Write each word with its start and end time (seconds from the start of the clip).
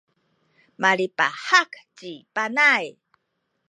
malipahak 0.81 1.69
ci 1.97 2.11
Panay. 2.33 2.85